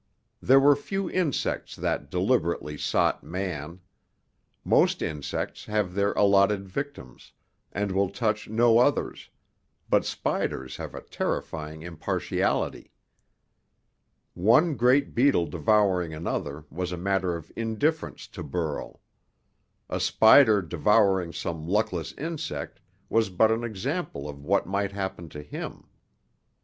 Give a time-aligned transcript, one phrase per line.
[0.41, 3.81] There were few insects that deliberately sought man.
[4.65, 7.33] Most insects have their allotted victims,
[7.71, 9.29] and will touch no others,
[9.91, 12.89] but spiders have a terrifying impartiality.
[14.33, 19.01] One great beetle devouring another was a matter of indifference to Burl.
[19.87, 25.43] A spider devouring some luckless insect was but an example of what might happen to
[25.43, 25.83] him.